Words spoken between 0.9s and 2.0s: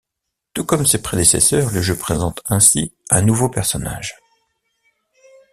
prédécesseurs, le jeu